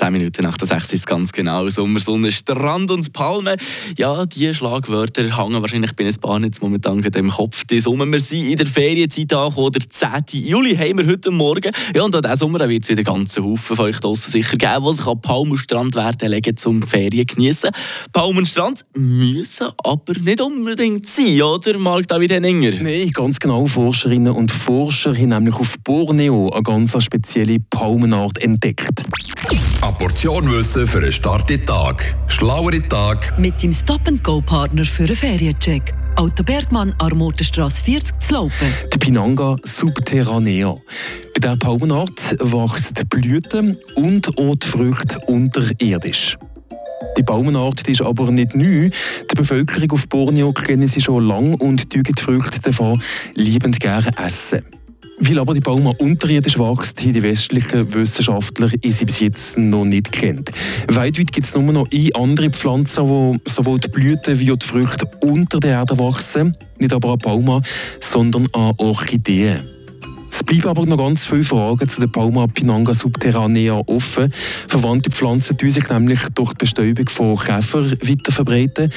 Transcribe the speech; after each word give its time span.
10 0.00 0.12
Minuten 0.14 0.44
nach 0.44 0.56
der 0.56 0.66
6 0.66 0.94
ist 0.94 1.00
es 1.00 1.06
ganz 1.06 1.30
genau. 1.30 1.68
Sommer, 1.68 2.00
Sonne, 2.00 2.32
Strand 2.32 2.90
und 2.90 3.12
Palmen. 3.12 3.58
Ja, 3.98 4.24
diese 4.24 4.54
Schlagwörter 4.54 5.24
hängen 5.36 5.60
wahrscheinlich 5.60 5.94
bei 5.94 6.06
ein 6.06 6.14
paar 6.14 6.40
jetzt 6.40 6.62
momentan 6.62 7.00
in 7.00 7.10
dem 7.12 7.28
Kopf. 7.28 7.64
Die 7.66 7.80
Sommer, 7.80 8.06
wir 8.06 8.18
sind 8.18 8.46
in 8.46 8.56
der 8.56 8.66
Ferienzeit 8.66 9.30
angekommen, 9.34 9.72
der 9.72 9.86
10. 9.86 10.42
Juli 10.42 10.74
haben 10.74 10.96
wir 10.96 11.06
heute 11.06 11.30
Morgen. 11.30 11.70
Ja, 11.94 12.02
und 12.02 12.14
an 12.14 12.22
diesem 12.22 12.36
Sommer 12.36 12.66
wird 12.66 12.84
es 12.84 12.88
wieder 12.88 13.02
ganzen 13.02 13.44
Haufen 13.44 13.76
von 13.76 13.84
euch 13.84 14.00
draussen 14.00 14.30
sicher 14.30 14.56
geben, 14.56 14.86
die 14.86 14.92
sich 14.94 15.06
an 15.06 15.20
Palm 15.20 15.50
und 15.50 15.58
Strand 15.58 15.94
werden 15.94 16.30
legen 16.30 16.56
zum 16.56 16.82
Ferien 16.86 17.26
genießen. 17.26 17.68
Palm 18.10 18.38
und 18.38 18.48
Strand 18.48 18.86
müssen 18.94 19.68
aber 19.84 20.14
nicht 20.18 20.40
unbedingt 20.40 21.06
sein, 21.06 21.42
oder 21.42 21.78
Marc 21.78 22.08
David 22.08 22.32
Henninger? 22.32 22.72
Nein, 22.80 23.10
ganz 23.10 23.38
genau. 23.38 23.66
Forscherinnen 23.66 24.32
und 24.32 24.50
Forscher 24.50 25.12
haben 25.12 25.28
nämlich 25.28 25.56
auf 25.56 25.76
Borneo 25.84 26.48
eine 26.48 26.62
ganz 26.62 26.96
spezielle 27.02 27.58
Palmenart 27.60 28.38
entdeckt. 28.38 29.04
Portion 30.20 30.52
Wissen 30.52 30.86
für 30.86 30.98
einen 30.98 31.10
starken 31.10 31.64
Tag. 31.64 32.14
Schlauere 32.28 32.86
Tag. 32.90 33.38
Mit 33.38 33.62
dem 33.62 33.72
Stop-and-Go-Partner 33.72 34.84
für 34.84 35.04
einen 35.04 35.16
Feriencheck. 35.16 35.94
Auto 36.14 36.42
Bergmann, 36.42 36.94
Armotenstrasse 36.98 37.82
40 37.82 38.20
zu 38.20 38.34
Laupen. 38.34 38.74
Die 38.92 38.98
Pinanga 38.98 39.56
subterranea. 39.64 40.74
Bei 40.74 41.40
dieser 41.40 41.56
Palmenart 41.56 42.36
wachsen 42.38 42.96
die 42.96 43.04
Blüten 43.06 43.78
und 43.94 44.36
auch 44.36 44.56
die 44.56 44.66
Früchte 44.66 45.20
unterirdisch. 45.20 46.36
Die 47.16 47.22
Baumenart 47.22 47.86
die 47.86 47.92
ist 47.92 48.02
aber 48.02 48.30
nicht 48.30 48.54
neu. 48.54 48.90
Die 48.90 49.34
Bevölkerung 49.34 49.92
auf 49.92 50.06
Borneo 50.06 50.52
kennen 50.52 50.86
sie 50.86 51.00
schon 51.00 51.26
lange 51.26 51.56
und 51.56 51.94
die 51.94 52.02
Früchte 52.20 52.60
davon 52.60 53.02
liebend 53.36 53.80
gerne 53.80 54.10
essen. 54.22 54.66
Weil 55.22 55.38
aber 55.38 55.52
die 55.52 55.60
Bauma 55.60 55.90
unterirdisch 55.98 56.58
wächst, 56.58 56.98
haben 57.02 57.12
die 57.12 57.22
westlichen 57.22 57.92
Wissenschaftler 57.92 58.70
sie 58.82 59.04
bis 59.04 59.20
jetzt 59.20 59.58
noch 59.58 59.84
nicht 59.84 60.10
kennt. 60.12 60.50
Weitweit 60.88 61.30
gibt 61.30 61.46
es 61.46 61.54
nur 61.54 61.72
noch 61.74 61.88
eine 61.92 62.08
andere 62.14 62.48
Pflanze, 62.48 63.06
wo 63.06 63.36
sowohl 63.46 63.78
die 63.78 63.88
Blüten 63.88 64.38
wie 64.40 64.50
auch 64.50 64.56
die 64.56 64.66
Früchte 64.66 65.10
unter 65.20 65.60
der 65.60 65.72
Erde 65.72 65.98
wachsen. 65.98 66.56
Nicht 66.78 66.94
aber 66.94 67.12
an 67.12 67.18
Bauma, 67.18 67.60
sondern 68.00 68.48
an 68.54 68.72
Orchideen. 68.78 69.68
Es 70.32 70.44
bleiben 70.44 70.68
aber 70.68 70.86
noch 70.86 70.96
ganz 70.96 71.26
viele 71.26 71.44
Fragen 71.44 71.86
zu 71.86 72.00
der 72.00 72.08
Palma 72.08 72.46
Pinanga 72.46 72.94
subterranea 72.94 73.78
offen. 73.86 74.32
Verwandte 74.68 75.10
Pflanzen 75.10 75.58
tun 75.58 75.70
sich 75.70 75.86
nämlich 75.90 76.20
durch 76.34 76.54
die 76.54 76.58
Bestäubung 76.60 77.10
von 77.10 77.36
Käfer 77.36 77.84
weiter 77.90 78.32
verbreiten. 78.32 78.88